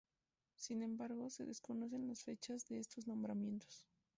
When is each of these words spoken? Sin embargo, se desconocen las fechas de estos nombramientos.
Sin 0.55 0.81
embargo, 0.81 1.29
se 1.29 1.45
desconocen 1.45 2.07
las 2.07 2.23
fechas 2.23 2.65
de 2.67 2.79
estos 2.79 3.05
nombramientos. 3.07 3.85